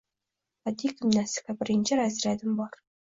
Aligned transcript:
—Badiiy 0.69 0.95
gimnastika. 1.01 1.55
Birinchi 1.59 2.01
razryadim 2.01 2.57
bor! 2.63 2.81